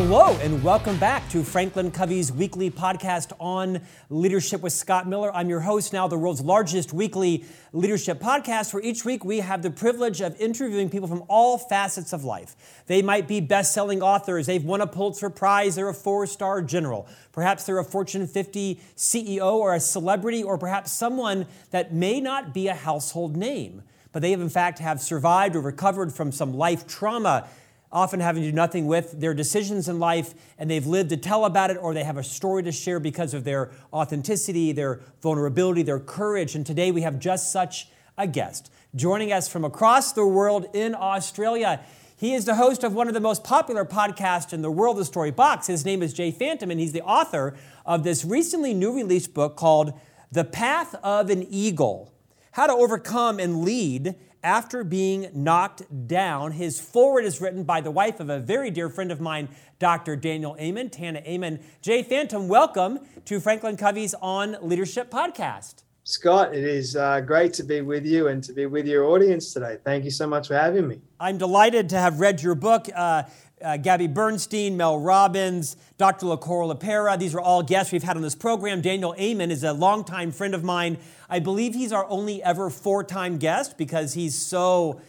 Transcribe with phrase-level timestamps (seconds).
[0.00, 3.80] Hello, and welcome back to Franklin Covey's weekly podcast on
[4.10, 5.34] leadership with Scott Miller.
[5.34, 9.60] I'm your host now, the world's largest weekly leadership podcast, where each week we have
[9.60, 12.54] the privilege of interviewing people from all facets of life.
[12.86, 16.62] They might be best selling authors, they've won a Pulitzer Prize, they're a four star
[16.62, 17.08] general.
[17.32, 22.54] Perhaps they're a Fortune 50 CEO or a celebrity, or perhaps someone that may not
[22.54, 26.54] be a household name, but they have in fact have survived or recovered from some
[26.54, 27.48] life trauma
[27.90, 31.44] often having to do nothing with their decisions in life, and they've lived to tell
[31.44, 35.82] about it, or they have a story to share because of their authenticity, their vulnerability,
[35.82, 36.54] their courage.
[36.54, 40.94] And today we have just such a guest joining us from across the world in
[40.94, 41.80] Australia.
[42.16, 45.04] He is the host of one of the most popular podcasts in the world, The
[45.04, 45.68] Story Box.
[45.68, 49.56] His name is Jay Fantom, and he's the author of this recently new released book
[49.56, 49.92] called
[50.32, 52.12] The Path of an Eagle
[52.52, 56.52] How to Overcome and Lead after being knocked down.
[56.52, 60.16] His forward is written by the wife of a very dear friend of mine, Dr.
[60.16, 61.60] Daniel Amen, Tana Amen.
[61.82, 65.82] Jay Fantom, welcome to Franklin Covey's On Leadership podcast.
[66.04, 69.52] Scott, it is uh, great to be with you and to be with your audience
[69.52, 69.76] today.
[69.84, 71.02] Thank you so much for having me.
[71.20, 72.88] I'm delighted to have read your book.
[72.94, 73.24] Uh,
[73.62, 76.26] uh, Gabby Bernstein, Mel Robbins, Dr.
[76.26, 77.18] Nicole LePera.
[77.18, 78.80] These are all guests we've had on this program.
[78.80, 80.98] Daniel Amen is a longtime friend of mine.
[81.28, 85.00] I believe he's our only ever four time guest because he's so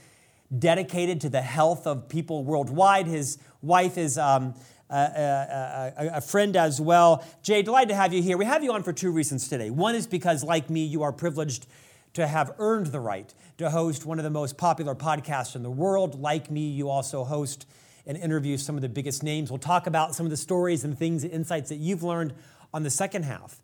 [0.57, 3.07] dedicated to the health of people worldwide.
[3.07, 4.17] His wife is.
[4.17, 4.53] Um,
[4.91, 7.23] a, a, friend as well.
[7.43, 8.39] Jay, delighted to have you here.
[8.39, 9.69] We have you on for two reasons today.
[9.69, 11.67] One is because, like me, you are privileged
[12.13, 15.69] to have earned the right to host one of the most popular podcasts in the
[15.69, 16.19] world.
[16.19, 17.67] Like me, you also host
[18.05, 19.51] and interview some of the biggest names.
[19.51, 22.33] We'll talk about some of the stories and things, and insights that you've learned
[22.73, 23.61] on the second half.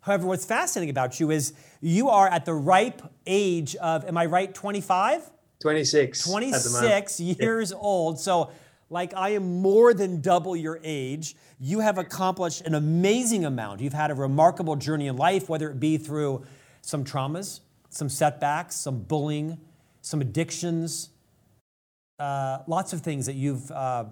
[0.00, 4.26] However, what's fascinating about you is you are at the ripe age of, am I
[4.26, 5.30] right, 25?
[5.60, 6.24] 26.
[6.24, 7.76] 26 years yeah.
[7.76, 8.18] old.
[8.20, 8.50] So,
[8.90, 11.36] like I am more than double your age.
[11.60, 13.80] You have accomplished an amazing amount.
[13.80, 16.44] You've had a remarkable journey in life, whether it be through
[16.80, 17.60] some traumas,
[17.90, 19.58] some setbacks, some bullying,
[20.00, 21.10] some addictions,
[22.18, 24.04] uh, lots of things that you've uh,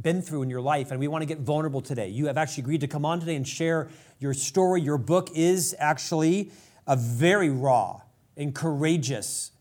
[0.00, 2.08] been through in your life, and we want to get vulnerable today.
[2.08, 3.88] You have actually agreed to come on today and share
[4.18, 4.80] your story.
[4.80, 6.50] Your book is actually
[6.86, 8.00] a very raw
[8.36, 9.52] and courageous,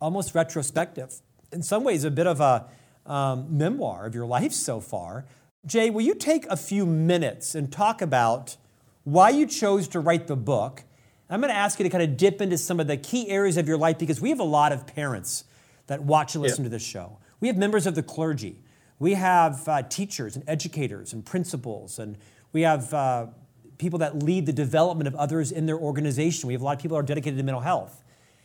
[0.00, 1.14] almost retrospective,
[1.52, 2.66] in some ways, a bit of a
[3.06, 5.24] um, memoir of your life so far.
[5.66, 8.56] Jay, will you take a few minutes and talk about
[9.04, 10.84] why you chose to write the book?
[11.30, 13.56] I'm going to ask you to kind of dip into some of the key areas
[13.56, 15.44] of your life because we have a lot of parents
[15.88, 16.68] that watch and listen yeah.
[16.68, 17.18] to this show.
[17.40, 18.62] We have members of the clergy.
[18.98, 22.16] We have uh, teachers and educators and principals, and
[22.52, 23.26] we have uh,
[23.78, 26.46] people that lead the development of others in their organization.
[26.46, 28.02] We have a lot of people that are dedicated to mental health.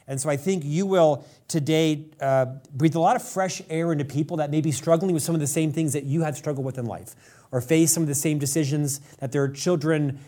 [0.08, 4.04] And so I think you will today uh, breathe a lot of fresh air into
[4.04, 6.66] people that may be struggling with some of the same things that you have struggled
[6.66, 7.16] with in life
[7.52, 10.20] or face some of the same decisions that their children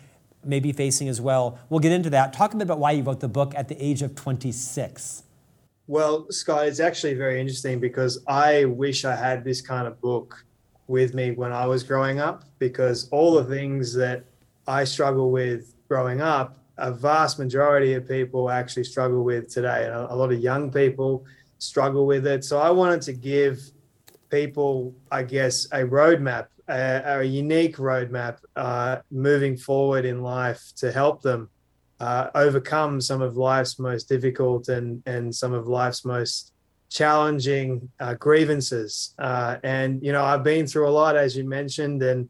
[0.46, 1.60] may be facing as well.
[1.70, 2.32] We'll get into that.
[2.34, 5.24] Talk a bit about why you wrote the book at the age of 26.
[5.88, 10.44] Well, Scott, it's actually very interesting because I wish I had this kind of book
[10.88, 14.24] with me when I was growing up because all the things that
[14.68, 19.86] I struggle with growing up, a vast majority of people actually struggle with today.
[19.86, 21.24] And a lot of young people
[21.60, 22.44] struggle with it.
[22.44, 23.60] So I wanted to give
[24.32, 30.92] people, I guess, a roadmap, a, a unique roadmap uh, moving forward in life to
[30.92, 31.48] help them
[32.00, 36.54] uh, overcome some of life's most difficult and and some of life's most
[36.90, 39.14] challenging uh, grievances.
[39.18, 42.30] Uh, and you know, I've been through a lot, as you mentioned, and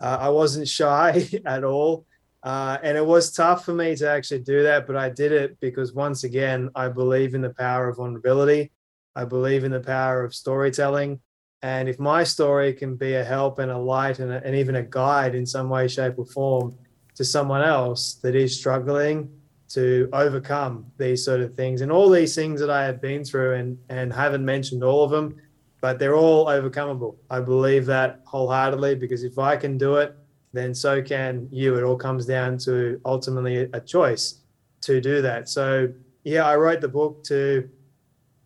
[0.00, 2.06] uh, I wasn't shy at all.
[2.42, 5.58] Uh, and it was tough for me to actually do that, but I did it
[5.58, 8.70] because once again, I believe in the power of vulnerability.
[9.16, 11.18] I believe in the power of storytelling.
[11.62, 14.76] And if my story can be a help and a light and, a, and even
[14.76, 16.76] a guide in some way, shape, or form,
[17.16, 19.30] to someone else that is struggling
[19.68, 23.54] to overcome these sort of things and all these things that I have been through
[23.54, 25.36] and and haven't mentioned all of them,
[25.80, 27.16] but they're all overcomable.
[27.30, 30.14] I believe that wholeheartedly because if I can do it,
[30.52, 31.74] then so can you.
[31.76, 34.40] It all comes down to ultimately a choice
[34.82, 35.48] to do that.
[35.48, 35.92] So
[36.22, 37.68] yeah, I wrote the book to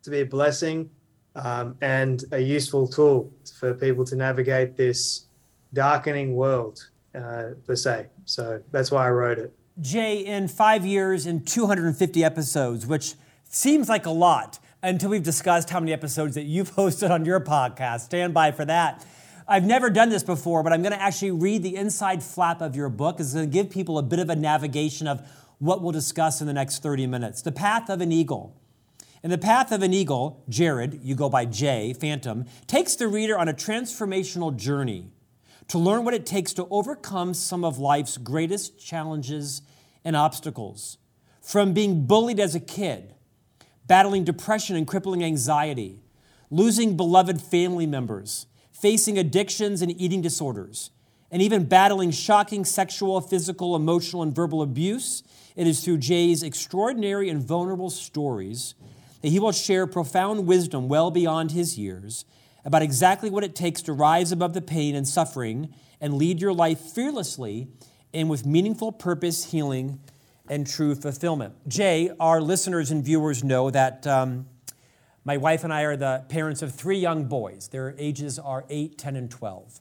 [0.03, 0.89] to be a blessing
[1.35, 5.25] um, and a useful tool for people to navigate this
[5.73, 8.07] darkening world uh, per se.
[8.25, 9.53] So that's why I wrote it.
[9.79, 13.15] Jay, in five years and 250 episodes, which
[13.49, 17.39] seems like a lot until we've discussed how many episodes that you've hosted on your
[17.39, 18.01] podcast.
[18.01, 19.05] Stand by for that.
[19.47, 22.75] I've never done this before, but I'm going to actually read the inside flap of
[22.75, 23.19] your book.
[23.19, 25.27] It's going to give people a bit of a navigation of
[25.59, 27.41] what we'll discuss in the next 30 minutes.
[27.41, 28.55] The Path of an Eagle.
[29.23, 33.37] In The Path of an Eagle, Jared, you go by Jay, Fantom, takes the reader
[33.37, 35.11] on a transformational journey
[35.71, 39.61] to learn what it takes to overcome some of life's greatest challenges
[40.03, 40.97] and obstacles.
[41.41, 43.15] From being bullied as a kid,
[43.87, 46.01] battling depression and crippling anxiety,
[46.49, 50.89] losing beloved family members, facing addictions and eating disorders,
[51.31, 55.23] and even battling shocking sexual, physical, emotional, and verbal abuse,
[55.55, 58.75] it is through Jay's extraordinary and vulnerable stories
[59.21, 62.25] that he will share profound wisdom well beyond his years
[62.65, 66.53] about exactly what it takes to rise above the pain and suffering and lead your
[66.53, 67.67] life fearlessly
[68.13, 69.99] and with meaningful purpose, healing,
[70.49, 71.53] and true fulfillment.
[71.67, 74.47] Jay, our listeners and viewers know that um,
[75.23, 77.69] my wife and I are the parents of three young boys.
[77.69, 79.79] Their ages are 8, 10, and 12.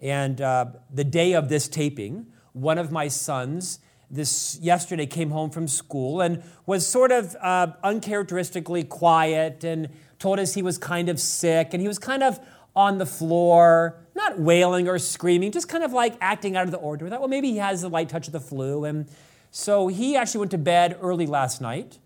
[0.00, 3.78] And uh, the day of this taping, one of my sons
[4.10, 9.88] this yesterday came home from school and was sort of uh, uncharacteristically quiet and
[10.22, 12.40] told us he was kind of sick and he was kind of
[12.74, 16.78] on the floor, not wailing or screaming, just kind of like acting out of the
[16.78, 17.10] ordinary.
[17.10, 18.84] I thought, well, maybe he has a light touch of the flu.
[18.84, 19.06] And
[19.50, 21.98] so he actually went to bed early last night.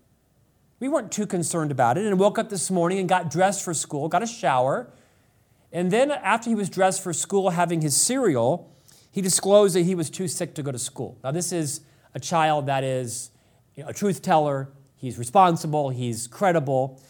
[0.79, 3.73] We weren't too concerned about it and woke up this morning and got dressed for
[3.73, 4.89] school, got a shower.
[5.71, 8.73] And then, after he was dressed for school having his cereal,
[9.11, 11.17] he disclosed that he was too sick to go to school.
[11.23, 11.81] Now, this is
[12.13, 13.31] a child that is
[13.75, 17.01] you know, a truth teller, he's responsible, he's credible.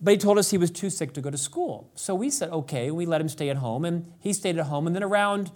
[0.00, 1.90] But he told us he was too sick to go to school.
[1.94, 4.86] So we said, okay, we let him stay at home, and he stayed at home.
[4.86, 5.52] And then around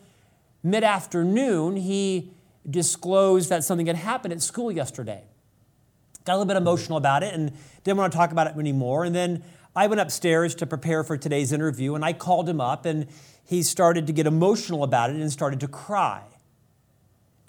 [0.62, 2.32] mid afternoon, he
[2.68, 5.24] disclosed that something had happened at school yesterday.
[6.24, 6.68] Got a little bit mm-hmm.
[6.68, 7.52] emotional about it and
[7.84, 9.04] didn't want to talk about it anymore.
[9.04, 9.42] And then
[9.74, 13.06] I went upstairs to prepare for today's interview, and I called him up, and
[13.44, 16.22] he started to get emotional about it and started to cry.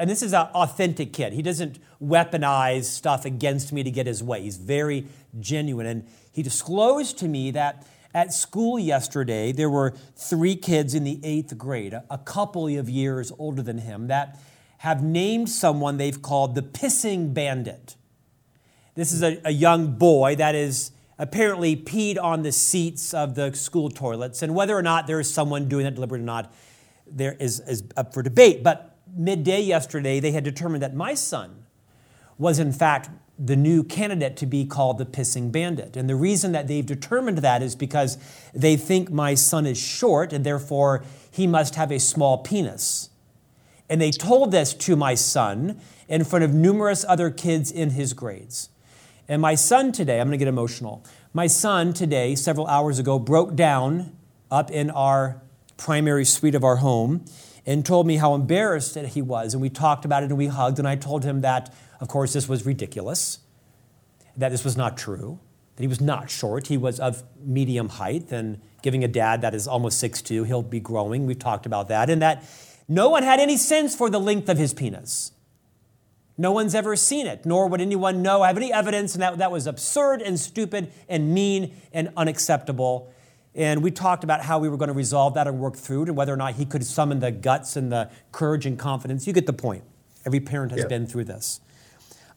[0.01, 1.31] And this is an authentic kid.
[1.31, 4.41] He doesn't weaponize stuff against me to get his way.
[4.41, 5.05] He's very
[5.39, 5.85] genuine.
[5.85, 11.19] And he disclosed to me that at school yesterday, there were three kids in the
[11.23, 14.39] eighth grade, a couple of years older than him, that
[14.79, 17.95] have named someone they've called the pissing bandit.
[18.95, 23.53] This is a, a young boy that is apparently peed on the seats of the
[23.53, 24.41] school toilets.
[24.41, 26.51] And whether or not there is someone doing that deliberately or not,
[27.05, 28.63] there is, is up for debate.
[28.63, 31.65] But midday yesterday, they had determined that my son
[32.37, 33.09] was, in fact,
[33.43, 35.97] the new candidate to be called the pissing bandit.
[35.97, 38.17] And the reason that they've determined that is because
[38.53, 43.09] they think my son is short and therefore he must have a small penis.
[43.89, 48.13] And they told this to my son in front of numerous other kids in his
[48.13, 48.69] grades.
[49.27, 51.03] And my son today, I'm going to get emotional.
[51.33, 54.15] My son today, several hours ago, broke down
[54.51, 55.41] up in our
[55.77, 57.25] primary suite of our home
[57.65, 59.53] and told me how embarrassed he was.
[59.53, 60.79] And we talked about it and we hugged.
[60.79, 63.39] And I told him that, of course, this was ridiculous,
[64.35, 65.39] that this was not true,
[65.75, 66.67] that he was not short.
[66.67, 68.31] He was of medium height.
[68.31, 71.25] And giving a dad that is almost 6'2, he'll be growing.
[71.25, 72.09] We've talked about that.
[72.09, 72.43] And that
[72.87, 75.31] no one had any sense for the length of his penis.
[76.37, 79.51] No one's ever seen it, nor would anyone know, have any evidence, and that, that
[79.51, 83.13] was absurd and stupid and mean and unacceptable.
[83.53, 86.07] And we talked about how we were going to resolve that and work through it
[86.07, 89.27] and whether or not he could summon the guts and the courage and confidence.
[89.27, 89.83] You get the point.
[90.25, 91.59] Every parent has been through this.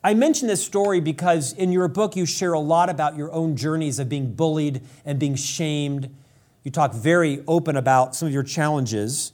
[0.03, 3.57] I mention this story because in your book you share a lot about your own
[3.57, 6.15] journeys of being bullied and being shamed.
[6.63, 9.33] You talk very open about some of your challenges.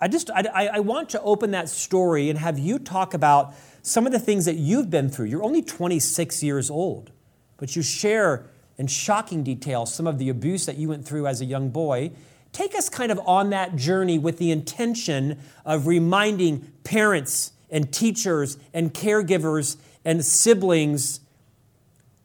[0.00, 4.06] I just I, I want to open that story and have you talk about some
[4.06, 5.26] of the things that you've been through.
[5.26, 7.10] You're only 26 years old,
[7.56, 8.46] but you share
[8.78, 12.10] in shocking detail some of the abuse that you went through as a young boy.
[12.52, 18.58] Take us kind of on that journey with the intention of reminding parents and teachers
[18.72, 21.20] and caregivers and siblings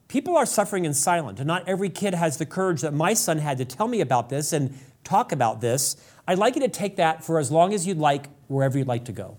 [0.10, 3.38] people are suffering in silence, and not every kid has the courage that my son
[3.38, 5.96] had to tell me about this and talk about this.
[6.28, 9.06] I'd like you to take that for as long as you'd like, wherever you'd like
[9.06, 9.38] to go.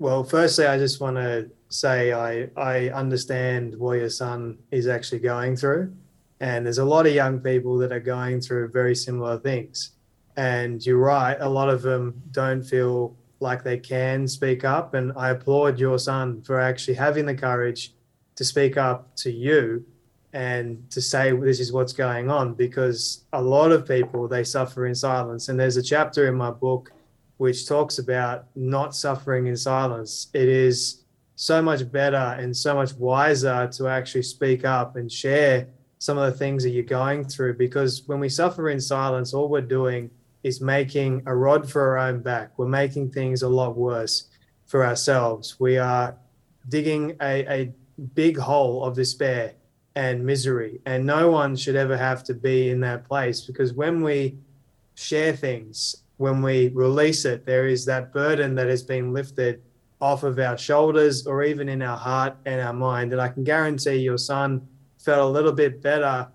[0.00, 5.20] Well, firstly, I just want to say I, I understand what your son is actually
[5.20, 5.94] going through.
[6.40, 9.92] And there's a lot of young people that are going through very similar things.
[10.36, 14.94] And you're right, a lot of them don't feel like they can speak up.
[14.94, 17.92] And I applaud your son for actually having the courage
[18.36, 19.84] to speak up to you
[20.32, 24.86] and to say this is what's going on because a lot of people they suffer
[24.86, 26.92] in silence and there's a chapter in my book
[27.38, 31.04] which talks about not suffering in silence it is
[31.34, 35.66] so much better and so much wiser to actually speak up and share
[35.98, 39.48] some of the things that you're going through because when we suffer in silence, all
[39.48, 40.10] we're doing
[40.42, 42.58] is making a rod for our own back.
[42.58, 44.28] We're making things a lot worse
[44.66, 45.58] for ourselves.
[45.58, 46.16] We are
[46.68, 47.72] digging a, a
[48.14, 49.54] big hole of despair
[49.96, 50.80] and misery.
[50.86, 54.38] And no one should ever have to be in that place because when we
[54.94, 59.62] share things when we release it, there is that burden that has been lifted
[60.00, 63.12] off of our shoulders or even in our heart and our mind.
[63.12, 64.66] And I can guarantee your son
[65.08, 66.28] felt a little bit better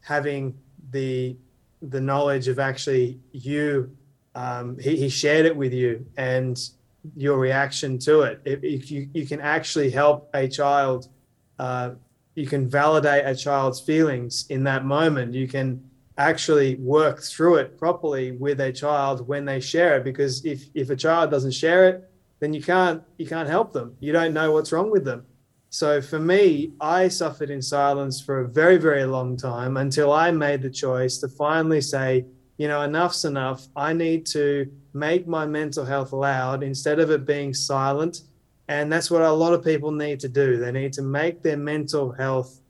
[0.00, 0.54] having
[0.90, 1.34] the
[1.80, 3.96] the knowledge of actually you.
[4.34, 6.54] Um, he, he shared it with you and
[7.16, 8.42] your reaction to it.
[8.44, 11.08] If, if you, you can actually help a child,
[11.58, 11.92] uh,
[12.34, 15.32] you can validate a child's feelings in that moment.
[15.32, 15.82] You can
[16.18, 20.90] actually work through it properly with a child when they share it because if if
[20.90, 24.50] a child doesn't share it then you can't you can't help them you don't know
[24.50, 25.24] what's wrong with them
[25.70, 30.30] so for me i suffered in silence for a very very long time until i
[30.30, 32.24] made the choice to finally say
[32.58, 33.68] you know enough's enough.
[33.74, 38.22] I need to make my mental health loud instead of it being silent.
[38.66, 40.58] And that's what a lot of people need to do.
[40.58, 42.60] They need to make their mental health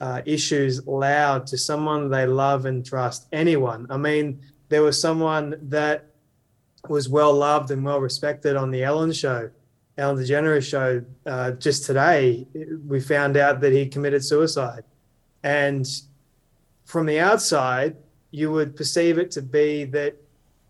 [0.00, 3.86] uh, issues loud to someone they love and trust, anyone.
[3.88, 6.10] I mean, there was someone that
[6.88, 9.50] was well loved and well respected on the Ellen show,
[9.98, 11.02] Ellen DeGeneres show.
[11.24, 12.46] Uh, just today,
[12.86, 14.84] we found out that he committed suicide.
[15.42, 15.86] And
[16.84, 17.96] from the outside,
[18.30, 20.16] you would perceive it to be that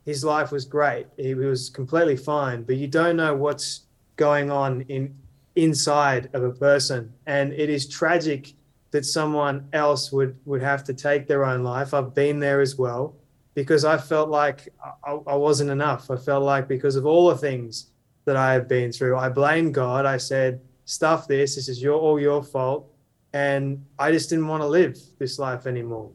[0.04, 1.06] his life was great.
[1.16, 3.82] He was completely fine, but you don't know what's
[4.16, 5.14] going on in
[5.56, 7.12] inside of a person.
[7.26, 8.52] And it is tragic
[8.90, 11.92] that someone else would would have to take their own life.
[11.92, 13.14] I've been there as well
[13.54, 14.68] because I felt like
[15.04, 16.10] I, I, wasn't enough.
[16.10, 17.86] I felt like because of all the things
[18.26, 20.04] that I have been through, I blamed God.
[20.04, 21.56] I said, "Stuff this.
[21.56, 22.92] This is your all your fault,"
[23.32, 26.10] and I just didn't want to live this life anymore.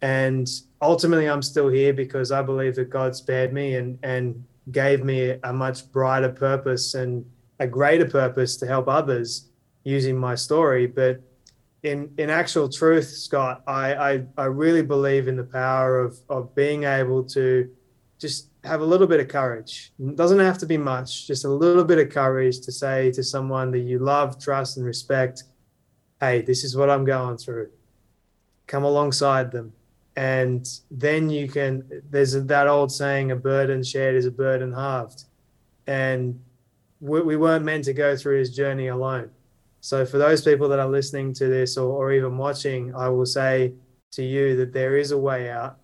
[0.00, 0.48] And
[0.80, 5.34] ultimately, I'm still here because I believe that God spared me and and gave me
[5.42, 7.24] a much brighter purpose and
[7.58, 9.48] a greater purpose to help others
[9.84, 10.86] using my story.
[10.86, 11.20] But
[11.82, 16.54] in in actual truth, Scott, I, I, I really believe in the power of of
[16.54, 17.70] being able to
[18.18, 19.92] just have a little bit of courage.
[19.98, 23.22] It doesn't have to be much, just a little bit of courage to say to
[23.22, 25.44] someone that you love, trust, and respect,
[26.20, 27.70] hey, this is what I'm going through.
[28.66, 29.72] Come alongside them.
[30.16, 35.24] And then you can, there's that old saying, a burden shared is a burden halved.
[35.86, 36.40] And
[37.00, 39.30] we, we weren't meant to go through this journey alone
[39.80, 43.26] so, for those people that are listening to this or, or even watching, I will
[43.26, 43.74] say
[44.12, 45.78] to you that there is a way out.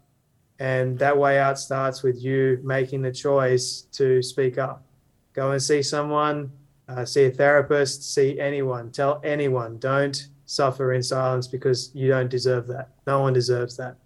[0.58, 4.84] And that way out starts with you making the choice to speak up.
[5.32, 6.52] Go and see someone,
[6.88, 9.78] uh, see a therapist, see anyone, tell anyone.
[9.78, 12.90] Don't suffer in silence because you don't deserve that.
[13.06, 13.96] No one deserves that.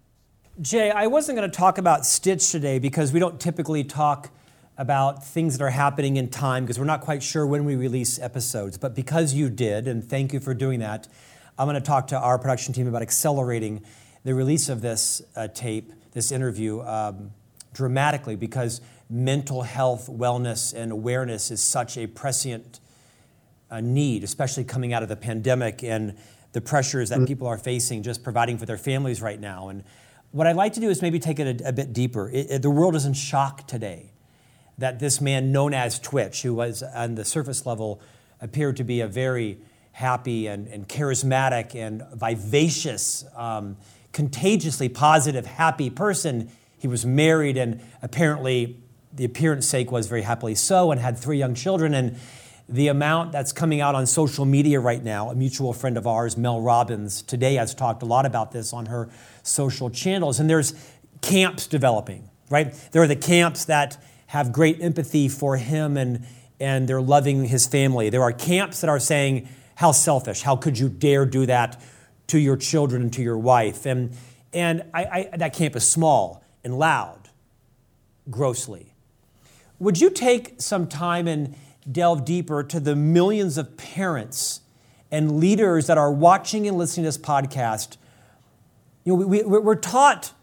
[0.61, 4.29] Jay, I wasn't going to talk about Twitch today because we don't typically talk
[4.77, 8.17] about things that are happening in time because we're not quite sure when we release
[8.17, 8.77] episodes.
[8.77, 11.07] But because you did, and thank you for doing that,
[11.57, 13.83] I'm going to talk to our production team about accelerating
[14.23, 17.31] the release of this uh, tape, this interview, um,
[17.73, 22.79] dramatically because mental health, wellness, and awareness is such a prescient
[23.71, 26.15] uh, need, especially coming out of the pandemic and
[26.51, 27.25] the pressures that mm-hmm.
[27.25, 29.69] people are facing just providing for their families right now.
[29.69, 29.83] And
[30.31, 32.29] what I'd like to do is maybe take it a, a bit deeper.
[32.29, 34.11] It, it, the world is in shock today
[34.77, 38.01] that this man known as Twitch, who was on the surface level
[38.41, 39.59] appeared to be a very
[39.91, 43.75] happy and, and charismatic and vivacious, um,
[44.11, 46.49] contagiously positive, happy person.
[46.77, 48.77] He was married and apparently,
[49.13, 51.93] the appearance sake, was very happily so and had three young children.
[51.93, 52.17] And
[52.67, 56.37] the amount that's coming out on social media right now, a mutual friend of ours,
[56.37, 59.09] Mel Robbins, today has talked a lot about this on her
[59.41, 60.39] social channels.
[60.39, 60.73] And there's
[61.21, 62.73] camps developing, right?
[62.91, 66.25] There are the camps that have great empathy for him and,
[66.59, 68.09] and they're loving his family.
[68.11, 71.81] There are camps that are saying, How selfish, how could you dare do that
[72.29, 73.85] to your children and to your wife?
[73.85, 74.15] And,
[74.53, 77.29] and I, I, that camp is small and loud,
[78.29, 78.93] grossly.
[79.79, 81.55] Would you take some time and
[81.89, 84.61] delve deeper to the millions of parents
[85.11, 87.97] and leaders that are watching and listening to this podcast?
[89.05, 90.33] You know, we, we're taught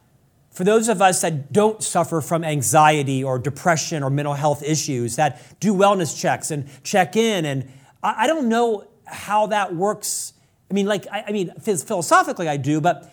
[0.57, 5.17] for those of us that don't suffer from anxiety or depression or mental health issues,
[5.17, 7.71] that do wellness checks and check in, and
[8.03, 10.33] I, don't know how that works.
[10.71, 13.13] I mean, like, I, I mean, philosophically, I do, but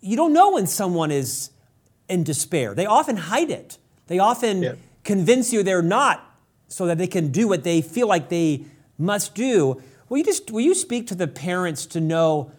[0.00, 1.50] you don't know when someone is
[2.08, 2.74] in despair.
[2.74, 3.78] They often hide it.
[4.06, 4.74] They often yeah.
[5.02, 6.30] convince you they're not
[6.68, 8.66] so that they can do what they feel like they
[8.98, 9.80] must do.
[10.08, 12.50] Will you just will you speak to the parents to know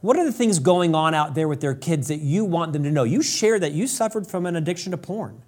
[0.00, 2.82] what are the things going on out there with their kids that you want them
[2.84, 3.04] to know?
[3.04, 5.42] You share that you suffered from an addiction to porn,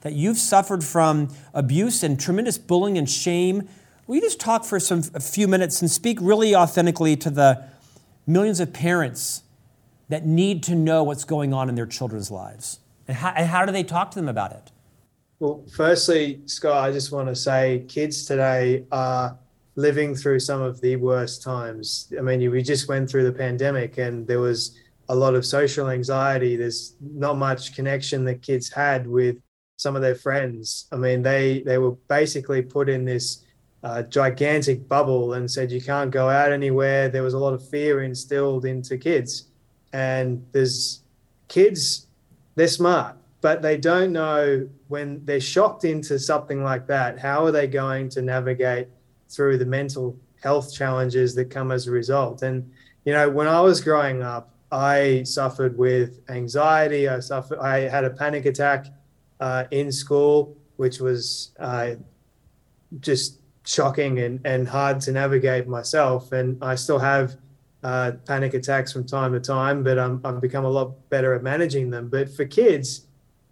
[0.00, 3.68] that you've suffered from abuse and tremendous bullying and shame.
[4.10, 7.62] Will you just talk for some a few minutes and speak really authentically to the
[8.26, 9.44] millions of parents
[10.08, 12.80] that need to know what's going on in their children's lives?
[13.06, 14.72] And how, and how do they talk to them about it?
[15.38, 19.38] Well, firstly, Scott, I just want to say kids today are
[19.76, 22.12] living through some of the worst times.
[22.18, 24.76] I mean, we just went through the pandemic and there was
[25.08, 26.56] a lot of social anxiety.
[26.56, 29.36] There's not much connection that kids had with
[29.76, 30.88] some of their friends.
[30.90, 33.44] I mean, they they were basically put in this
[33.82, 37.08] uh, gigantic bubble and said you can't go out anywhere.
[37.08, 39.44] There was a lot of fear instilled into kids,
[39.92, 41.02] and there's
[41.48, 42.06] kids.
[42.56, 47.18] They're smart, but they don't know when they're shocked into something like that.
[47.18, 48.88] How are they going to navigate
[49.28, 52.42] through the mental health challenges that come as a result?
[52.42, 52.70] And
[53.04, 57.08] you know, when I was growing up, I suffered with anxiety.
[57.08, 57.58] I suffered.
[57.58, 58.86] I had a panic attack
[59.40, 61.94] uh, in school, which was uh,
[63.00, 66.32] just shocking and, and hard to navigate myself.
[66.32, 67.36] And I still have
[67.82, 71.42] uh, panic attacks from time to time, but I'm, I've become a lot better at
[71.42, 72.08] managing them.
[72.08, 73.06] But for kids,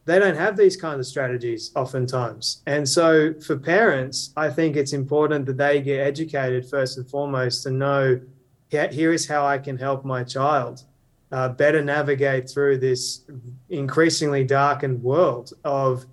[0.05, 2.63] they don't have these kind of strategies oftentimes.
[2.67, 7.63] And so for parents, I think it's important that they get educated first and foremost
[7.65, 8.21] to know
[8.71, 10.85] here is how I can help my child
[11.33, 13.23] uh, better navigate through this
[13.69, 16.07] increasingly darkened world of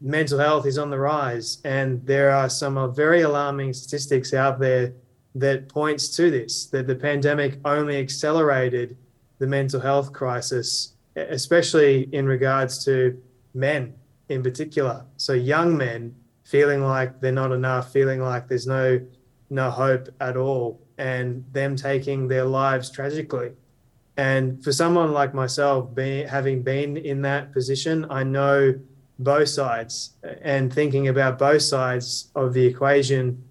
[0.00, 4.92] mental health is on the rise and there are some very alarming statistics out there
[5.34, 8.96] that points to this that the pandemic only accelerated
[9.38, 13.20] the mental health crisis especially in regards to
[13.54, 13.94] men
[14.28, 15.04] in particular.
[15.16, 19.00] So young men feeling like they're not enough feeling like there's no
[19.48, 23.52] no hope at all and them taking their lives tragically.
[24.16, 28.74] And for someone like myself, being having been in that position, I know
[29.18, 33.42] both sides and thinking about both sides of the equation.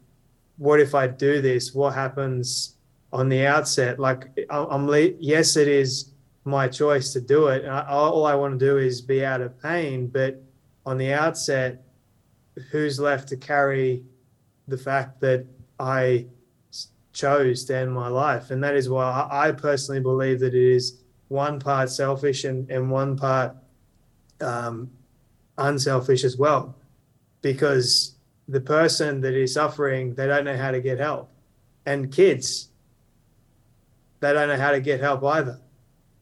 [0.58, 1.74] What if I do this?
[1.74, 2.76] What happens
[3.12, 4.00] on the outset?
[4.00, 4.88] Like, I'm
[5.20, 6.12] yes, it is
[6.44, 7.68] my choice to do it.
[7.68, 10.08] all I want to do is be out of pain.
[10.08, 10.42] But
[10.86, 11.84] on the outset,
[12.72, 14.04] who's left to carry
[14.68, 15.46] the fact that
[15.80, 16.28] I
[17.14, 18.51] chose to end my life.
[18.51, 22.92] And that is why I personally believe that it is one part selfish and, and
[22.92, 23.56] one part
[24.42, 24.90] um,
[25.57, 26.75] unselfish as well.
[27.41, 28.15] Because
[28.48, 31.31] the person that is suffering, they don't know how to get help.
[31.85, 32.70] And kids,
[34.20, 35.59] they don't know how to get help either,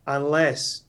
[0.08, 0.84] unless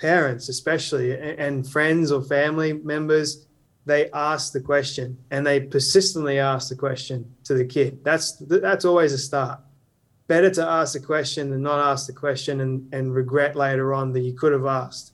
[0.00, 3.46] parents, especially, and, friends or family members
[3.86, 8.00] they ask the question and they persistently ask the question to the kid.
[8.02, 9.60] That's that's always a start.
[10.26, 14.12] Better to ask the question than not ask the question and, and regret later on
[14.12, 15.12] that you could have asked.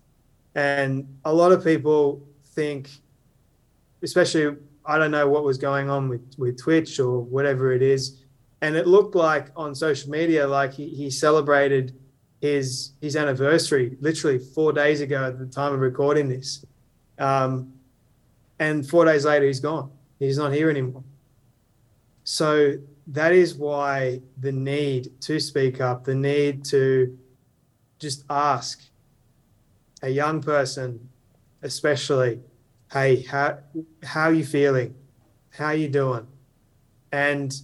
[0.55, 2.91] And a lot of people think,
[4.03, 8.23] especially I don't know what was going on with, with Twitch or whatever it is.
[8.61, 11.99] And it looked like on social media like he, he celebrated
[12.41, 16.65] his his anniversary literally four days ago at the time of recording this.
[17.19, 17.73] Um,
[18.63, 21.03] and four days later he's gone he's not here anymore
[22.25, 22.75] so
[23.07, 27.19] that is why the need to speak up the need to
[27.99, 28.83] just ask
[30.03, 31.09] a young person
[31.63, 32.41] especially
[32.93, 33.59] hey how
[34.03, 34.95] how are you feeling
[35.51, 36.27] how are you doing
[37.13, 37.63] and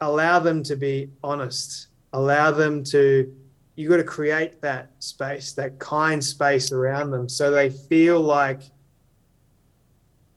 [0.00, 3.32] allow them to be honest allow them to
[3.76, 8.62] you got to create that space that kind space around them so they feel like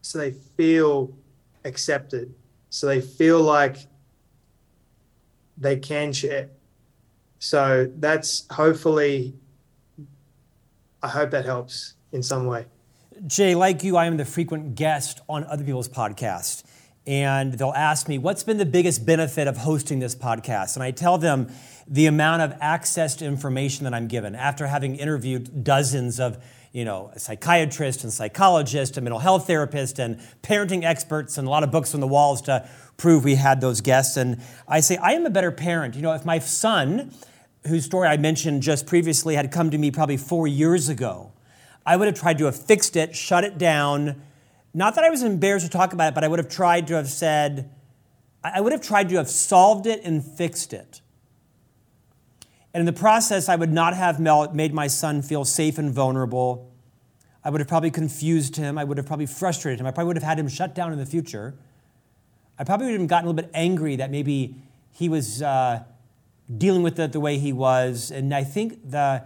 [0.09, 1.13] so they feel
[1.65, 2.33] accepted,
[2.71, 3.77] so they feel like
[5.57, 6.49] they can share.
[7.37, 9.35] So that's hopefully,
[11.03, 12.65] I hope that helps in some way.
[13.27, 16.63] Jay, like you, I am the frequent guest on other people's podcasts.
[17.05, 20.75] And they'll ask me, what's been the biggest benefit of hosting this podcast?
[20.75, 21.51] And I tell them
[21.87, 26.37] the amount of access to information that I'm given after having interviewed dozens of
[26.71, 31.63] you know, psychiatrists and psychologists and mental health therapists and parenting experts and a lot
[31.63, 34.17] of books on the walls to prove we had those guests.
[34.17, 35.95] And I say, I am a better parent.
[35.95, 37.11] You know, if my son,
[37.65, 41.31] whose story I mentioned just previously, had come to me probably four years ago,
[41.89, 44.21] I would have tried to have fixed it, shut it down.
[44.75, 46.93] Not that I was embarrassed to talk about it, but I would have tried to
[46.93, 47.71] have said,
[48.43, 51.01] I would have tried to have solved it and fixed it.
[52.75, 56.71] And in the process, I would not have made my son feel safe and vulnerable.
[57.43, 58.77] I would have probably confused him.
[58.77, 59.87] I would have probably frustrated him.
[59.87, 61.55] I probably would have had him shut down in the future.
[62.59, 64.53] I probably would have gotten a little bit angry that maybe
[64.91, 65.81] he was uh,
[66.55, 68.11] dealing with it the way he was.
[68.11, 69.23] And I think the,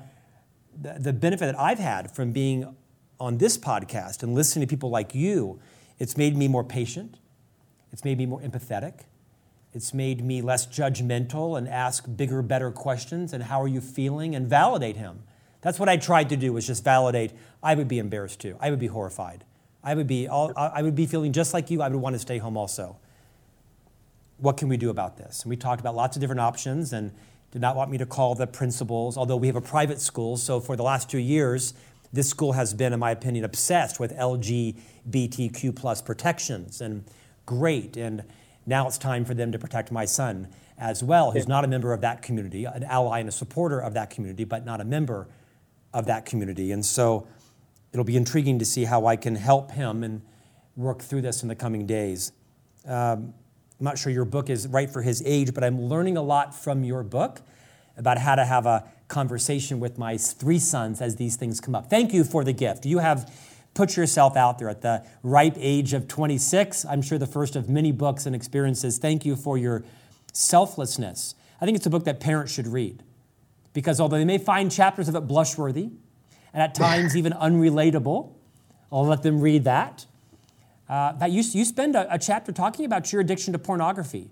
[0.80, 2.76] the, the benefit that I've had from being
[3.20, 5.60] on this podcast and listening to people like you,
[6.00, 7.18] it's made me more patient.
[7.92, 9.02] It's made me more empathetic.
[9.74, 14.36] It's made me less judgmental and ask bigger, better questions and how are you feeling
[14.36, 15.24] and validate him.
[15.62, 17.32] That's what I tried to do was just validate.
[17.64, 18.58] I would be embarrassed too.
[18.60, 19.46] I would be horrified.
[19.84, 21.82] I would be all, I would be feeling just like you.
[21.82, 22.98] I would want to stay home also.
[24.38, 25.44] What can we do about this?
[25.44, 27.12] And we talked about lots of different options and
[27.54, 30.38] did not want me to call the principals, although we have a private school.
[30.38, 31.76] So for the last two years,
[32.12, 37.04] this school has been, in my opinion, obsessed with LGBTQ plus protections and
[37.46, 37.96] great.
[37.96, 38.24] And
[38.66, 40.48] now it's time for them to protect my son
[40.80, 43.94] as well, who's not a member of that community, an ally and a supporter of
[43.94, 45.28] that community, but not a member
[45.94, 46.72] of that community.
[46.72, 47.28] And so
[47.92, 50.24] it'll be intriguing to see how I can help him and
[50.76, 52.32] work through this in the coming days.
[52.88, 53.36] Um,
[53.84, 56.56] I'm not sure your book is right for his age, but I'm learning a lot
[56.56, 57.42] from your book
[57.98, 61.90] about how to have a conversation with my three sons as these things come up.
[61.90, 62.86] Thank you for the gift.
[62.86, 63.30] You have
[63.74, 66.86] put yourself out there at the ripe age of 26.
[66.86, 69.00] I'm sure the first of many books and experiences.
[69.00, 69.84] Thank you for your
[70.32, 71.36] selflessness.
[71.60, 73.04] I think it's a book that parents should read
[73.74, 75.92] because although they may find chapters of it blushworthy
[76.54, 78.32] and at times even unrelatable,
[78.94, 80.06] I'll let them read that.
[80.90, 84.30] Uh, that you, you spend a, a, chapter talking about your addiction to pornography.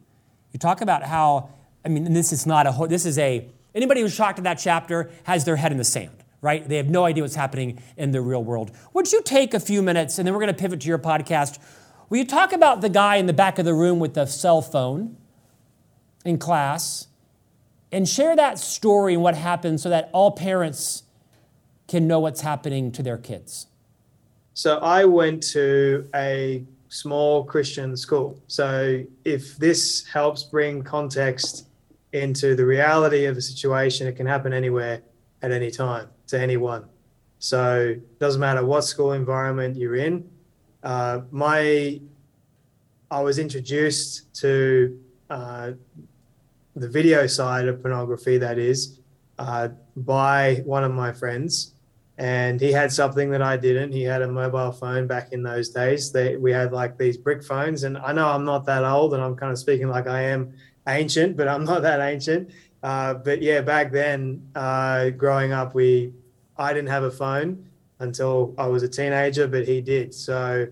[0.52, 1.50] You talk about how,
[1.86, 5.10] I mean, this is not a, this is a, anybody who's shocked at that chapter
[5.24, 6.68] has their head in the sand, right?
[6.68, 8.72] They have no idea what's happening in the real world.
[8.94, 11.58] Would you take a few minutes, and then we're going to pivot to your podcast.
[12.10, 14.62] Will you talk about the guy in the back of the room with the cell
[14.62, 15.16] phone
[16.26, 17.08] in class
[17.94, 21.04] and share that story and what happened so that all parents
[21.88, 23.68] can know what's happening to their kids?
[24.54, 28.40] So I went to a small Christian school.
[28.48, 31.68] So if this helps bring context
[32.12, 35.02] into the reality of a situation, it can happen anywhere
[35.42, 36.86] at any time to anyone.
[37.40, 40.30] So it doesn't matter what school environment you're in.
[40.84, 42.02] Uh, my,
[43.10, 45.72] I was introduced to uh,
[46.76, 49.00] the video side of pornography, that is,
[49.40, 51.74] uh, by one of my friends.
[52.22, 53.94] And he had something that I didn't.
[53.94, 56.12] He had a mobile phone back in those days.
[56.12, 57.82] They, we had like these brick phones.
[57.82, 60.54] And I know I'm not that old and I'm kind of speaking like I am
[60.88, 62.52] ancient, but I'm not that ancient.
[62.84, 66.14] Uh, but yeah, back then, uh, growing up, we
[66.58, 70.14] I didn't have a phone until I was a teenager, but he did.
[70.14, 70.68] So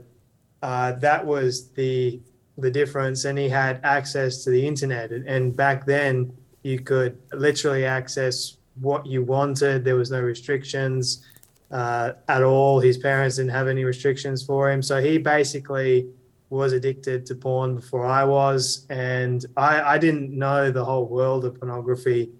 [0.61, 2.21] uh, that was the
[2.59, 6.29] the difference and he had access to the internet and back then
[6.61, 11.25] you could literally access what you wanted there was no restrictions
[11.71, 12.79] uh, at all.
[12.79, 14.81] His parents didn't have any restrictions for him.
[14.81, 16.09] So he basically
[16.49, 18.87] was addicted to porn before i was.
[18.89, 22.31] And i, I didn't know the whole world of pornography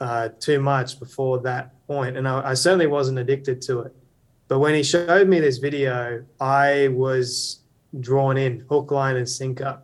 [0.00, 2.16] uh, too much before that point.
[2.16, 3.94] And I, I certainly wasn't addicted to it.
[4.48, 7.62] But when he showed me this video i was
[8.00, 9.80] drawn in, hook, line, and sinker.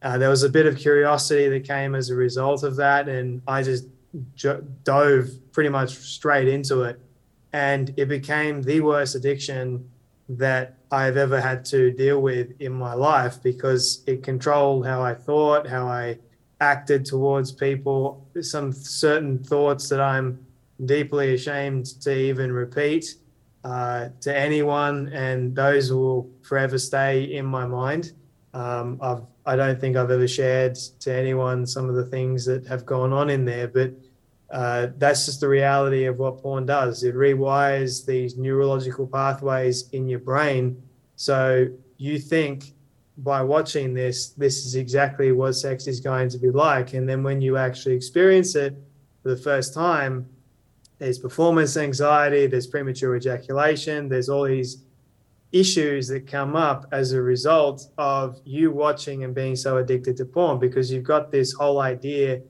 [0.00, 3.42] Uh, there was a bit of curiosity that came as a result of that, and
[3.46, 3.84] I just
[4.84, 7.00] dove pretty much straight into it.
[7.52, 9.88] And it became the worst addiction
[10.28, 15.14] that I've ever had to deal with in my life because it controlled how I
[15.14, 16.18] thought, how I
[16.60, 20.46] acted towards people, some certain thoughts that I'm
[20.84, 23.16] deeply ashamed to even repeat
[23.64, 28.12] uh, to anyone, and those will forever stay in my mind.
[28.54, 32.66] Um, I've, I don't think I've ever shared to anyone some of the things that
[32.66, 33.92] have gone on in there, but
[34.52, 37.02] uh, that's just the reality of what porn does.
[37.02, 40.80] It rewires these neurological pathways in your brain.
[41.16, 42.74] So you think
[43.16, 46.92] by watching this, this is exactly what sex is going to be like.
[46.92, 48.76] And then when you actually experience it
[49.22, 50.28] for the first time,
[50.98, 54.84] there's performance anxiety, there's premature ejaculation, there's all these
[55.50, 60.24] issues that come up as a result of you watching and being so addicted to
[60.24, 62.40] porn because you've got this whole idea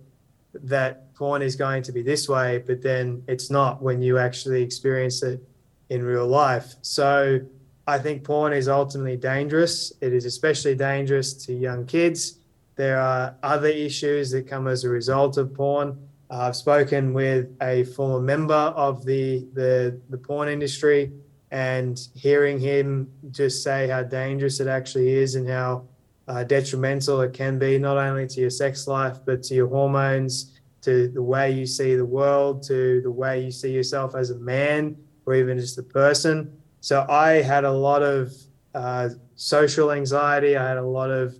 [0.54, 4.62] that porn is going to be this way, but then it's not when you actually
[4.62, 5.40] experience it
[5.88, 6.74] in real life.
[6.82, 7.40] So
[7.86, 9.92] I think porn is ultimately dangerous.
[10.00, 12.38] It is especially dangerous to young kids.
[12.76, 16.08] There are other issues that come as a result of porn.
[16.30, 21.12] I've spoken with a former member of the, the, the porn industry
[21.50, 25.84] and hearing him just say how dangerous it actually is and how
[26.32, 30.58] uh, detrimental it can be, not only to your sex life, but to your hormones,
[30.80, 34.38] to the way you see the world, to the way you see yourself as a
[34.38, 36.50] man or even just a person.
[36.80, 38.32] So I had a lot of
[38.74, 40.56] uh, social anxiety.
[40.56, 41.36] I had a lot of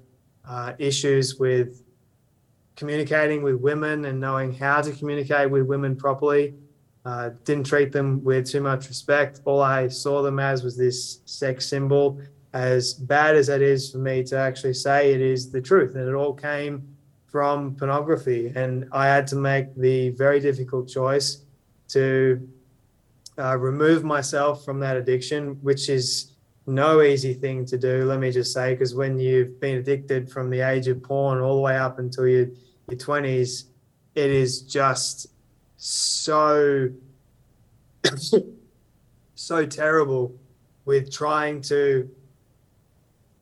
[0.47, 1.83] uh, issues with
[2.77, 6.55] communicating with women and knowing how to communicate with women properly.
[7.05, 9.41] Uh, didn't treat them with too much respect.
[9.47, 12.21] All I saw them as was this sex symbol.
[12.53, 15.95] As bad as that is for me to actually say, it is the truth.
[15.95, 16.87] And it all came
[17.27, 18.53] from pornography.
[18.55, 21.45] And I had to make the very difficult choice
[21.89, 22.47] to
[23.39, 26.33] uh, remove myself from that addiction, which is
[26.67, 28.05] no easy thing to do.
[28.05, 31.57] Let me just say, because when you've been addicted from the age of porn all
[31.57, 32.47] the way up until your
[32.89, 33.67] your twenties,
[34.15, 35.29] it is just
[35.77, 36.91] so
[39.35, 40.35] so terrible
[40.85, 42.09] with trying to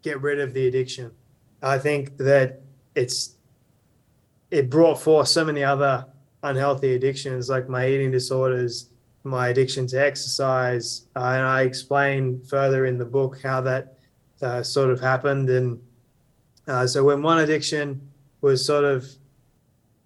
[0.02, 1.12] get rid of the addiction.
[1.62, 2.60] I think that
[2.94, 3.36] it's
[4.50, 6.06] it brought forth so many other
[6.42, 8.90] unhealthy addictions like my eating disorders,
[9.22, 13.98] my addiction to exercise, uh, and I explain further in the book how that
[14.42, 15.50] uh, sort of happened.
[15.50, 15.80] And
[16.66, 18.00] uh, so when one addiction
[18.40, 19.06] was sort of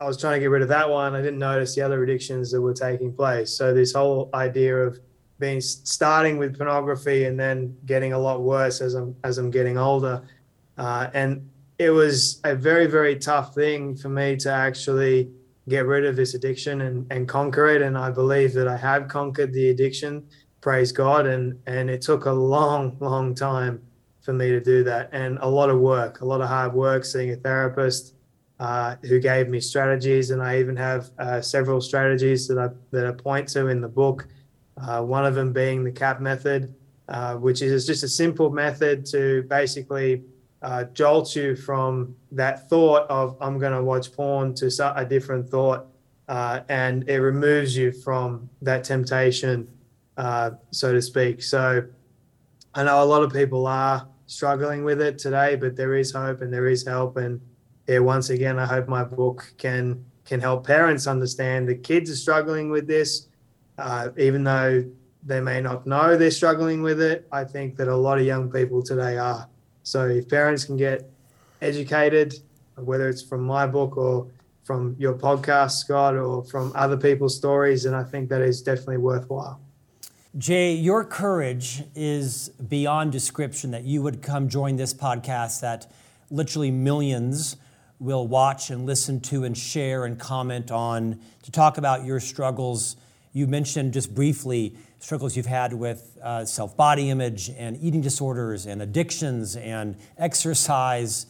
[0.00, 1.14] I was trying to get rid of that one.
[1.14, 3.50] I didn't notice the other addictions that were taking place.
[3.50, 4.98] So this whole idea of
[5.44, 9.76] being starting with pornography and then getting a lot worse as I'm as I'm getting
[9.76, 10.16] older,
[10.78, 11.30] uh, and
[11.78, 15.28] it was a very very tough thing for me to actually
[15.68, 17.82] get rid of this addiction and, and conquer it.
[17.82, 20.12] And I believe that I have conquered the addiction.
[20.62, 21.26] Praise God.
[21.26, 23.82] And and it took a long long time
[24.24, 27.04] for me to do that, and a lot of work, a lot of hard work,
[27.04, 28.14] seeing a therapist.
[28.60, 33.04] Uh, who gave me strategies, and I even have uh, several strategies that I that
[33.04, 34.28] I point to in the book
[34.76, 36.74] uh, one of them being the CAP method,
[37.08, 40.22] uh, which is just a simple method to basically
[40.62, 45.48] uh, jolt you from that thought of I'm going to watch porn to a different
[45.50, 45.86] thought,
[46.28, 49.68] uh, and it removes you from that temptation,
[50.16, 51.42] uh, so to speak.
[51.42, 51.84] So
[52.74, 56.40] I know a lot of people are struggling with it today, but there is hope
[56.40, 57.18] and there is help.
[57.18, 57.40] And
[57.86, 62.16] yeah, once again, I hope my book can can help parents understand that kids are
[62.16, 63.28] struggling with this
[63.78, 64.84] uh, even though
[65.24, 68.50] they may not know they're struggling with it, I think that a lot of young
[68.50, 69.48] people today are.
[69.82, 71.10] So if parents can get
[71.62, 72.34] educated,
[72.76, 74.26] whether it's from my book or
[74.64, 78.98] from your podcast, Scott, or from other people's stories, then I think that is definitely
[78.98, 79.60] worthwhile.
[80.36, 85.90] Jay, your courage is beyond description that you would come join this podcast that
[86.30, 87.56] literally millions
[88.00, 92.96] will watch and listen to and share and comment on to talk about your struggles
[93.34, 98.64] you mentioned just briefly struggles you've had with uh, self body image and eating disorders
[98.64, 101.26] and addictions and exercise.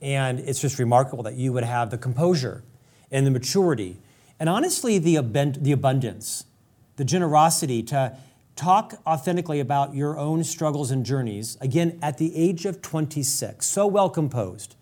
[0.00, 2.62] And it's just remarkable that you would have the composure
[3.10, 3.96] and the maturity
[4.40, 6.44] and honestly the, abund- the abundance,
[6.96, 8.16] the generosity to
[8.54, 13.66] talk authentically about your own struggles and journeys, again, at the age of 26.
[13.66, 14.76] So well composed.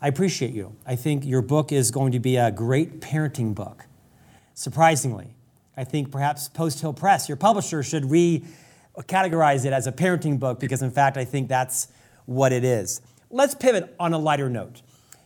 [0.00, 0.76] I appreciate you.
[0.86, 3.86] I think your book is going to be a great parenting book,
[4.52, 5.34] surprisingly.
[5.76, 8.44] I think perhaps Post Hill Press, your publisher, should re
[9.02, 11.88] categorize it as a parenting book because, in fact, I think that's
[12.26, 13.00] what it is.
[13.30, 14.82] Let's pivot on a lighter note.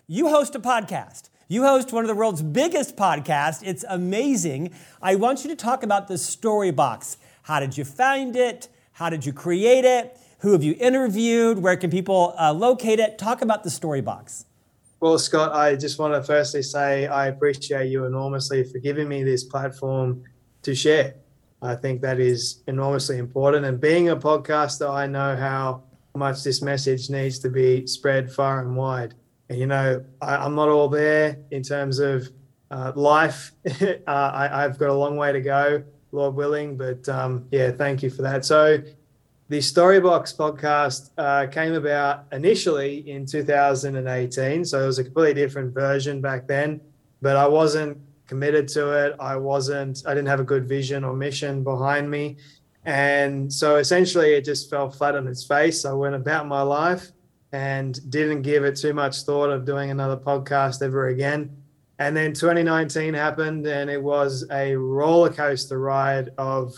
[0.07, 1.29] You host a podcast.
[1.49, 3.63] You host one of the world's biggest podcasts.
[3.65, 4.73] It's amazing.
[5.03, 7.19] I want you to talk about the story box.
[7.43, 8.69] How did you find it?
[8.93, 10.19] How did you create it?
[10.41, 11.59] Who have you interviewed?
[11.59, 13.19] Where can people uh, locate it?
[13.19, 14.45] Talk about the story box.
[15.01, 19.23] Well, Scott, I just want to firstly say I appreciate you enormously for giving me
[19.23, 20.25] this platform
[20.69, 21.15] to share.
[21.63, 23.65] I think that is enormously important.
[23.65, 25.83] And being a podcaster, I know how
[26.15, 29.15] much this message needs to be spread far and wide.
[29.49, 32.29] And, you know, I, am not all there in terms of
[32.71, 33.53] uh, life.
[33.67, 36.77] uh, I, have got a long way to go, Lord willing.
[36.77, 38.45] But um, yeah, thank you for that.
[38.45, 38.83] So,
[39.51, 44.67] the Storybox podcast uh, came about initially in 2018.
[44.67, 46.83] So, it was a completely different version back then.
[47.23, 49.17] But I wasn't committed to it.
[49.19, 52.37] I wasn't, I didn't have a good vision or mission behind me.
[52.85, 55.85] And so essentially it just fell flat on its face.
[55.85, 57.09] I went about my life
[57.53, 61.57] and didn't give it too much thought of doing another podcast ever again.
[61.99, 66.75] And then 2019 happened and it was a roller coaster ride of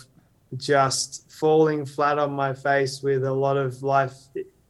[0.56, 4.14] just falling flat on my face with a lot of life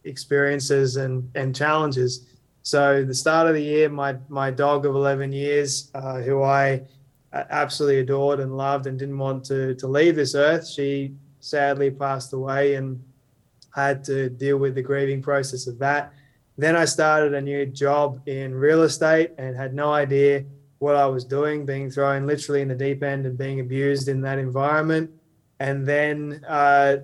[0.05, 2.27] experiences and, and challenges.
[2.71, 6.83] So the start of the year, my my dog of 11 years, uh, who I
[7.33, 12.33] absolutely adored and loved and didn't want to to leave this earth, she sadly passed
[12.33, 13.03] away, and
[13.75, 16.13] I had to deal with the grieving process of that.
[16.59, 20.45] Then I started a new job in real estate and had no idea
[20.79, 24.21] what I was doing, being thrown literally in the deep end and being abused in
[24.21, 25.11] that environment.
[25.59, 26.99] And then uh,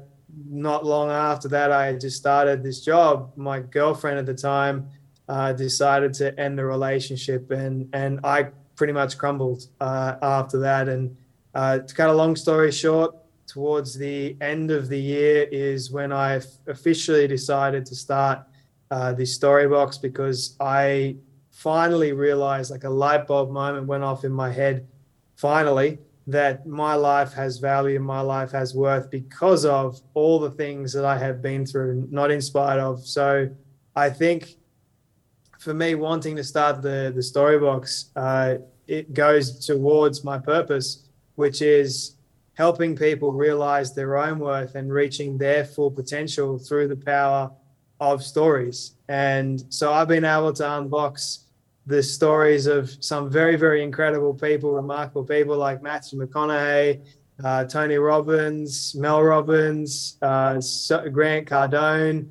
[0.48, 3.32] not long after that, I just started this job.
[3.36, 4.88] My girlfriend at the time
[5.28, 10.88] uh, decided to end the relationship, and and I pretty much crumbled uh, after that.
[10.88, 11.16] And
[11.54, 13.14] uh, to cut a long story short,
[13.46, 18.40] towards the end of the year is when I officially decided to start
[18.90, 21.16] uh, the story box because I
[21.50, 24.86] finally realized like a light bulb moment went off in my head
[25.36, 30.92] finally that my life has value, my life has worth because of all the things
[30.92, 33.06] that I have been through, not in spite of.
[33.06, 33.48] So
[33.94, 34.56] I think
[35.66, 41.60] for me, wanting to start the the Storybox, uh, it goes towards my purpose, which
[41.60, 42.14] is
[42.54, 47.50] helping people realize their own worth and reaching their full potential through the power
[47.98, 48.94] of stories.
[49.08, 51.46] And so I've been able to unbox
[51.84, 57.04] the stories of some very, very incredible people, remarkable people like Matthew McConaughey,
[57.42, 60.60] uh, Tony Robbins, Mel Robbins, uh,
[61.10, 62.30] Grant Cardone,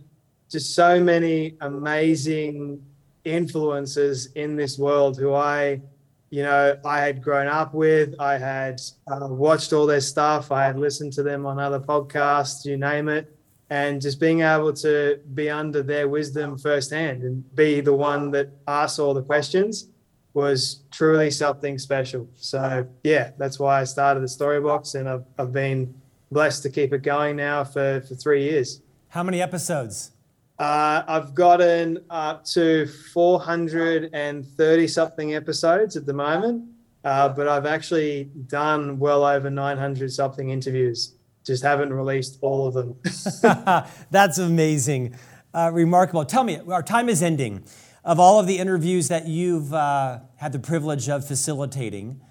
[0.50, 2.82] just so many amazing
[3.26, 5.82] influences in this world who I,
[6.30, 8.16] you know, I had grown up with.
[8.20, 10.52] I had uh, watched all their stuff.
[10.52, 13.36] I had listened to them on other podcasts, you name it
[13.70, 18.50] and just being able to be under their wisdom firsthand and be the one that
[18.68, 19.90] asks all the questions
[20.34, 22.28] was truly something special.
[22.36, 25.96] So yeah, that's why I started the Storybox, and I've, I've been
[26.30, 28.82] blessed to keep it going now for, for three years.
[29.10, 30.12] How many episodes?
[30.58, 36.64] Uh, I've gotten up to 430 something episodes at the moment,
[37.04, 41.16] uh, but I've actually done well over 900 something interviews
[41.46, 42.96] just haven't released all of them.
[44.12, 45.16] That's amazing.
[45.54, 46.26] Uh, remarkable.
[46.26, 47.64] Tell me, our time is ending.
[48.04, 52.22] Of all of the interviews that you've uh, had the privilege of facilitating,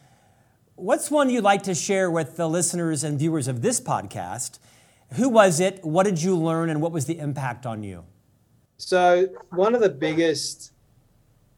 [0.76, 4.58] what's one you'd like to share with the listeners and viewers of this podcast?
[5.14, 5.84] Who was it?
[5.84, 6.70] What did you learn?
[6.70, 8.04] And what was the impact on you?
[8.76, 10.72] So, one of the biggest,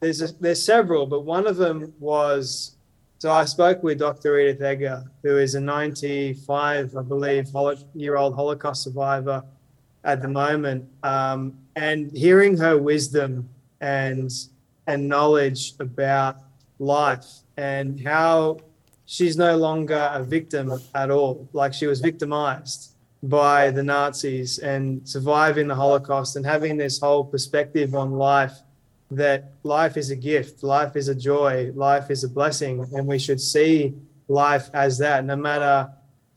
[0.01, 2.77] there's, a, there's several, but one of them was
[3.19, 4.39] so I spoke with Dr.
[4.39, 7.49] Edith Eger, who is a 95, I believe,
[7.95, 9.43] year old Holocaust survivor
[10.05, 10.87] at the moment.
[11.03, 13.49] Um, and hearing her wisdom
[13.81, 14.31] and
[14.87, 16.37] and knowledge about
[16.79, 17.27] life
[17.57, 18.59] and how
[19.07, 21.49] she's no longer a victim at all.
[21.53, 27.25] Like she was victimized by the Nazis and surviving the Holocaust and having this whole
[27.25, 28.59] perspective on life
[29.11, 33.19] that life is a gift, life is a joy, life is a blessing, and we
[33.19, 33.95] should see
[34.29, 35.91] life as that, no matter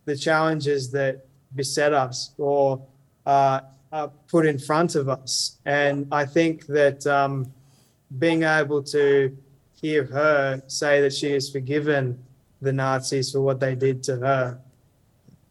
[0.06, 2.82] the challenges that beset us or
[3.26, 3.62] uh,
[3.92, 5.58] are put in front of us.
[5.66, 7.52] And I think that um,
[8.18, 9.36] being able to
[9.82, 12.24] hear her say that she has forgiven
[12.62, 14.60] the Nazis for what they did to her,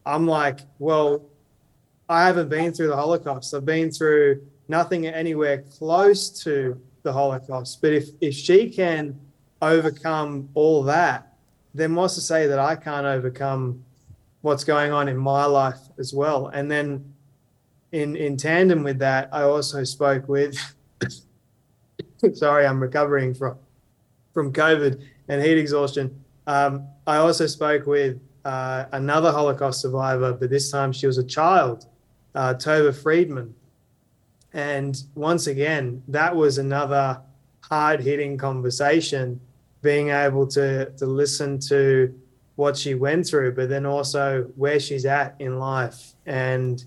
[0.08, 1.22] I'm like, well,
[2.08, 3.52] I haven't been through the Holocaust.
[3.52, 7.82] I've been through nothing anywhere close to the Holocaust.
[7.82, 9.20] But if, if she can
[9.60, 11.34] overcome all that,
[11.74, 13.84] then what's to say that I can't overcome
[14.40, 16.46] what's going on in my life as well?
[16.46, 17.12] And then
[17.92, 20.56] in, in tandem with that, I also spoke with,
[22.32, 23.58] sorry, I'm recovering from,
[24.32, 26.24] from COVID and heat exhaustion.
[26.46, 28.18] Um, I also spoke with
[28.48, 31.86] uh, another Holocaust survivor, but this time she was a child,
[32.34, 33.54] uh, Tova Friedman.
[34.54, 37.20] And once again, that was another
[37.60, 39.38] hard hitting conversation,
[39.82, 42.18] being able to, to listen to
[42.56, 46.14] what she went through, but then also where she's at in life.
[46.24, 46.82] And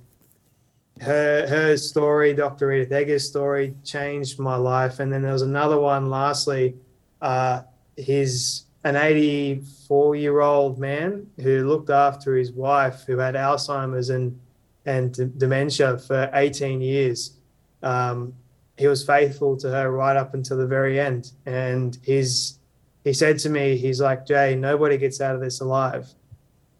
[1.00, 2.74] her her story, Dr.
[2.74, 5.00] Edith Eger's story, changed my life.
[5.00, 6.76] And then there was another one, lastly,
[7.22, 7.62] uh,
[7.96, 14.40] his an 84 year old man who looked after his wife who had Alzheimer's and
[14.86, 17.38] and d- dementia for 18 years
[17.84, 18.34] um,
[18.78, 21.32] he was faithful to her right up until the very end.
[21.46, 22.60] And he's
[23.04, 26.08] he said to me, he's like, Jay, nobody gets out of this alive.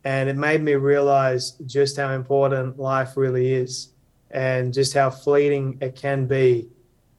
[0.04, 3.90] And it made me realize just how important life really is
[4.30, 6.70] and just how fleeting it can be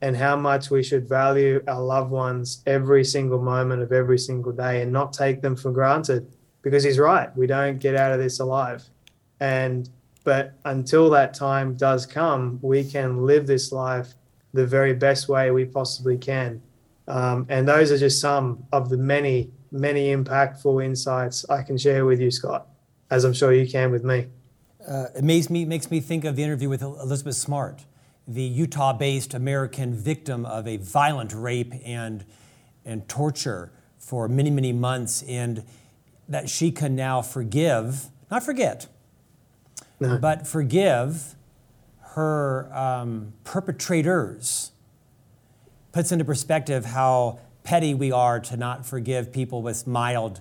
[0.02, 4.52] and how much we should value our loved ones every single moment of every single
[4.52, 7.34] day and not take them for granted because he's right.
[7.36, 8.84] We don't get out of this alive.
[9.40, 9.88] And
[10.24, 14.14] but until that time does come, we can live this life
[14.52, 16.62] the very best way we possibly can.
[17.08, 22.04] Um, and those are just some of the many, many impactful insights I can share
[22.04, 22.68] with you, Scott,
[23.10, 24.27] as I'm sure you can with me.
[24.87, 27.85] Uh, it makes me, makes me think of the interview with Elizabeth Smart,
[28.27, 32.25] the Utah based American victim of a violent rape and,
[32.85, 35.64] and torture for many, many months, and
[36.29, 38.87] that she can now forgive, not forget,
[40.00, 40.18] no.
[40.18, 41.35] but forgive
[42.00, 44.73] her um, perpetrators.
[45.92, 50.40] Puts into perspective how petty we are to not forgive people with mild,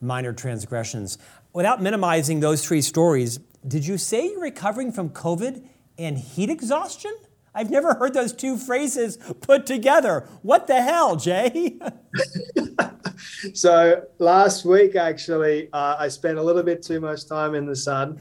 [0.00, 1.18] minor transgressions.
[1.52, 5.62] Without minimizing those three stories, did you say you're recovering from COVID
[6.00, 7.12] and heat exhaustion?
[7.54, 10.26] I've never heard those two phrases put together.
[10.42, 11.78] What the hell, Jay?
[13.54, 17.74] so last week, actually, uh, I spent a little bit too much time in the
[17.74, 18.20] sun.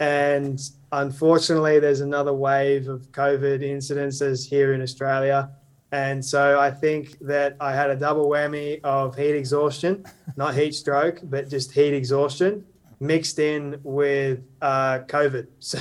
[0.00, 0.60] And
[0.90, 5.50] unfortunately, there's another wave of COVID incidences here in Australia.
[5.92, 10.04] And so I think that I had a double whammy of heat exhaustion,
[10.36, 12.64] not heat stroke, but just heat exhaustion
[12.98, 15.46] mixed in with uh, COVID.
[15.60, 15.78] So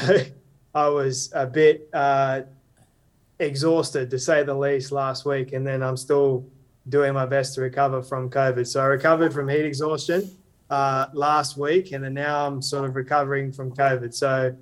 [0.76, 2.41] I was a bit uh,
[3.39, 5.53] exhausted, to say the least, last week.
[5.53, 6.45] And then I'm still
[6.89, 8.67] doing my best to recover from COVID.
[8.67, 10.30] So I recovered from heat exhaustion
[10.69, 14.13] uh, last week, and then now I'm sort of recovering from COVID.
[14.13, 14.55] So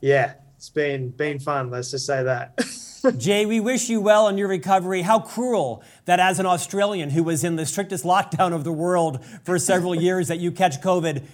[0.00, 1.70] yeah, it's been been fun.
[1.70, 2.58] Let's just say that.
[3.16, 5.02] Jay, we wish you well in your recovery.
[5.02, 9.24] How cruel that as an Australian who was in the strictest lockdown of the world
[9.44, 11.24] for several years that you catch COVID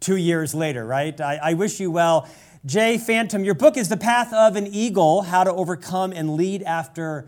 [0.00, 1.20] two years later, right?
[1.20, 2.28] I, I wish you well.
[2.66, 6.62] Jay Fantom, your book is The Path of an Eagle How to Overcome and Lead
[6.62, 7.26] After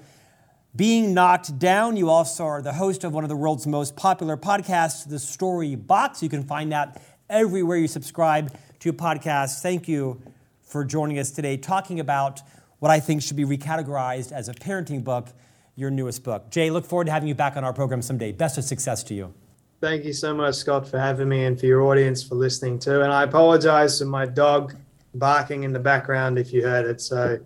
[0.76, 1.96] Being Knocked Down.
[1.96, 5.74] You also are the host of one of the world's most popular podcasts, The Story
[5.74, 6.22] Box.
[6.22, 9.62] You can find that everywhere you subscribe to podcasts.
[9.62, 10.20] Thank you
[10.60, 12.42] for joining us today, talking about
[12.80, 15.28] what I think should be recategorized as a parenting book,
[15.76, 16.50] your newest book.
[16.50, 18.32] Jay, look forward to having you back on our program someday.
[18.32, 19.32] Best of success to you.
[19.80, 23.00] Thank you so much, Scott, for having me and for your audience for listening too.
[23.00, 24.76] And I apologize for my dog
[25.14, 27.00] barking in the background if you heard it.
[27.00, 27.38] So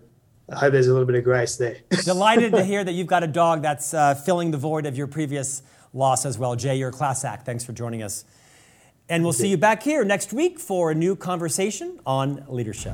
[0.49, 1.77] I hope there's a little bit of grace there.
[2.03, 5.07] Delighted to hear that you've got a dog that's uh, filling the void of your
[5.07, 5.61] previous
[5.93, 6.55] loss as well.
[6.55, 7.45] Jay, you're a class act.
[7.45, 8.25] Thanks for joining us.
[9.09, 12.93] And we'll see you back here next week for a new conversation on leadership.